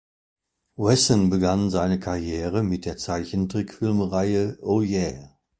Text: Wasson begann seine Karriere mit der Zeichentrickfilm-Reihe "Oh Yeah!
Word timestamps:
Wasson 0.77 1.29
begann 1.29 1.69
seine 1.69 1.99
Karriere 1.99 2.63
mit 2.63 2.85
der 2.85 2.97
Zeichentrickfilm-Reihe 2.97 4.57
"Oh 4.63 4.81
Yeah! 4.81 5.37